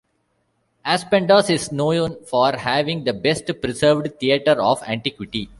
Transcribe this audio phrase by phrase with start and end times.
[0.83, 5.47] Aspendos is known for having the best-preserved theatre of antiquity.